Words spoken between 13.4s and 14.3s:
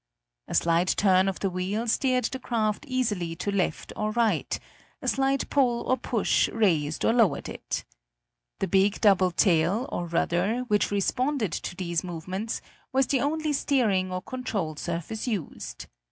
steering or